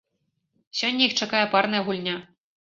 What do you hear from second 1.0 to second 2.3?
іх чакае парная гульня.